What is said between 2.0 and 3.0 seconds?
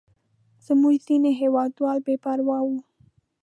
بې پروا وو.